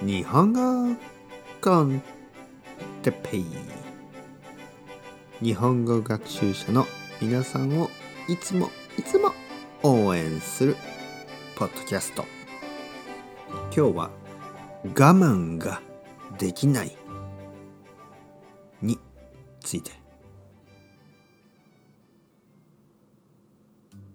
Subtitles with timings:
[0.00, 0.96] 日本語
[1.60, 2.00] コン
[3.02, 3.46] テペイ。
[5.42, 6.86] 日本語学習者の
[7.20, 7.90] 皆さんを
[8.28, 9.32] いつもいつも
[9.82, 10.76] 応援する
[11.56, 12.24] ポッドキャスト。
[13.76, 14.10] 今日は
[14.84, 15.82] 我慢が
[16.38, 16.96] できない
[18.80, 19.00] に
[19.58, 19.90] ついて。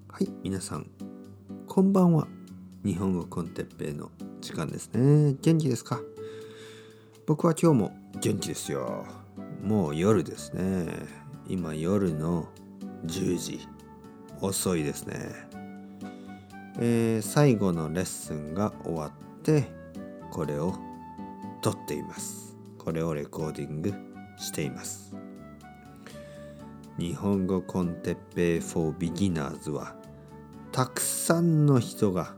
[0.07, 0.87] はい皆さん
[1.67, 2.25] こんばんは。
[2.85, 4.09] 日本語コンテッペイの
[4.43, 5.37] 時間ですね。
[5.41, 6.01] 元気ですか？
[7.25, 9.05] 僕は今日も元気ですよ。
[9.63, 10.85] もう夜ですね。
[11.47, 12.49] 今夜の
[13.05, 13.67] 10時
[14.41, 15.29] 遅いですね。
[16.77, 19.11] えー、最後のレッスンが終わっ
[19.43, 19.71] て
[20.29, 20.75] これを
[21.61, 22.57] 撮っています。
[22.77, 23.93] これをレコーディング
[24.37, 25.15] しています。
[26.99, 29.95] 日本語コンテッペイ for beginners は
[30.73, 32.35] たくさんの人が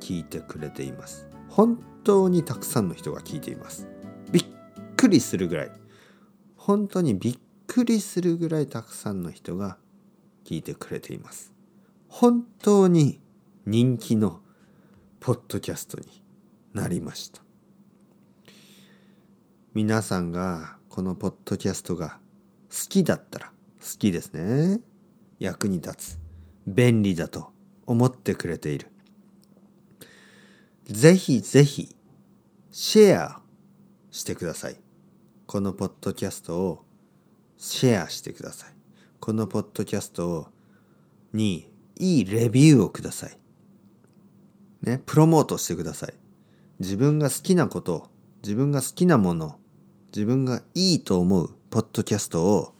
[0.00, 1.28] 聞いてくれています。
[1.48, 3.86] 本当にたくさんの人が聞いています。
[4.30, 4.44] びっ
[4.96, 5.70] くりするぐらい。
[6.56, 9.78] 本当にびっくりするぐらいたくさんの人が
[10.44, 11.52] 聞いてくれています。
[12.08, 13.20] 本当に
[13.66, 14.40] 人気の
[15.20, 16.22] ポッドキャストに
[16.72, 17.42] なりました。
[19.74, 22.18] 皆さんがこのポッドキャストが
[22.70, 24.80] 好きだったら好きですね。
[25.38, 26.18] 役に立つ。
[26.66, 27.52] 便利だと
[27.86, 28.90] 思ってくれている。
[30.88, 31.94] ぜひぜひ
[32.70, 33.42] シェア
[34.10, 34.76] してください。
[35.46, 36.84] このポッドキャストを
[37.58, 38.70] シェアしてください。
[39.20, 40.48] このポッドキャスト
[41.34, 43.38] にいいレビューをください。
[44.82, 46.14] ね、プロモートしてください。
[46.78, 48.08] 自分が好きなこと、
[48.42, 49.58] 自分が好きなもの、
[50.14, 52.74] 自分がいいと思うポッドキャストを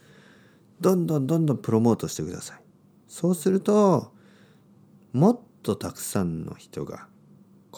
[0.80, 2.62] どんどんどんどんプロモートしてください。
[3.06, 4.14] そうすると、
[5.12, 7.06] もっとたくさんの人が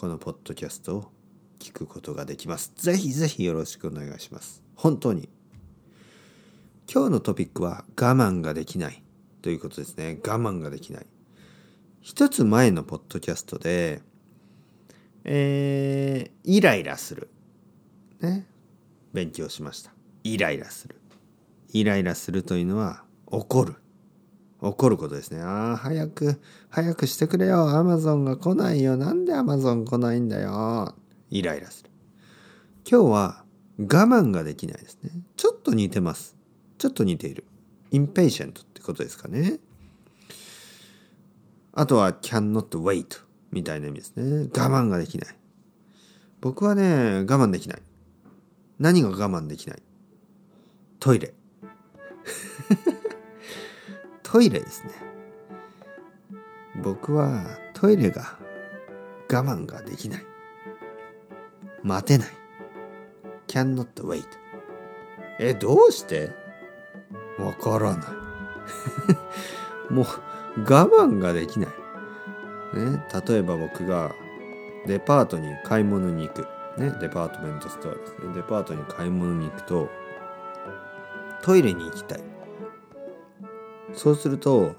[0.01, 1.11] このポッドキャストを
[1.59, 2.73] 聞くことができます。
[2.75, 4.63] ぜひぜひよろしくお願いします。
[4.73, 5.29] 本当に。
[6.91, 9.03] 今日のトピックは我慢ができない
[9.43, 10.17] ということですね。
[10.25, 11.05] 我慢ができない。
[11.99, 14.01] 一つ前のポッドキャストで、
[15.23, 17.29] えー、イライラする。
[18.21, 18.47] ね。
[19.13, 19.93] 勉強しました。
[20.23, 20.99] イライラする。
[21.73, 23.75] イライラするというのは怒る。
[24.61, 25.41] 怒ることですね。
[25.41, 26.39] ああ、早く、
[26.69, 27.69] 早くしてくれよ。
[27.69, 28.95] アマゾンが来ないよ。
[28.95, 30.93] なんでアマゾン来ないんだよ。
[31.31, 31.89] イライラする。
[32.89, 33.43] 今日は
[33.79, 35.11] 我慢ができないですね。
[35.35, 36.35] ちょっと似てます。
[36.77, 37.43] ちょっと似ている。
[37.91, 39.59] impatient ってことですかね。
[41.73, 44.49] あとは cannot wait みたいな意味ですね。
[44.55, 45.35] 我慢ができない。
[46.39, 47.81] 僕はね、我慢できない。
[48.77, 49.81] 何が我慢できない？
[50.99, 51.33] トイレ。
[54.31, 54.93] トイレですね。
[56.81, 57.43] 僕は
[57.73, 58.37] トイレが
[59.29, 60.25] 我慢ができない。
[61.83, 62.27] 待てない。
[63.47, 64.23] cannot wait
[65.37, 66.31] えどうして？
[67.39, 68.05] わからな
[69.89, 69.91] い。
[69.93, 70.05] もう
[70.61, 71.69] 我慢ができない、
[72.79, 74.15] ね、例えば僕が
[74.85, 78.33] デパートに買い物に行く、ね、デパートメントストアですね。
[78.33, 79.89] デパートに買い物に行くと
[81.41, 82.40] トイレに行きたい。
[83.93, 84.75] そうすると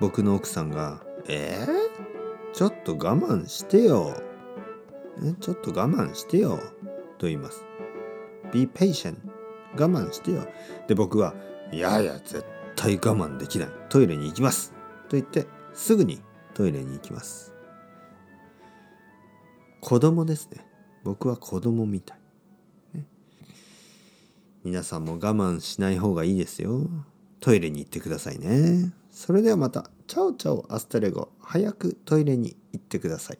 [0.00, 4.14] 僕の奥さんが「えー、ちょっと我慢してよ」
[5.22, 6.58] え「ちょっと我慢してよ」
[7.18, 7.64] と言います。
[8.52, 9.16] Be patient
[9.76, 10.46] 我慢してよ。
[10.86, 11.34] で僕は
[11.72, 12.44] 「いやいや絶
[12.76, 14.72] 対我慢できないトイレに行きます」
[15.08, 16.20] と言ってすぐに
[16.54, 17.52] トイレに行きます。
[19.80, 20.66] 子供ですね。
[21.02, 22.18] 僕は子供みたい。
[22.94, 23.06] ね、
[24.64, 26.88] 皆さんも我慢しない方がいいですよ。
[27.44, 28.90] トイレに行ってくださいね。
[29.10, 31.28] それではまた、チャオチャオ hasta luego。
[31.42, 33.38] 早くトイレに行ってください。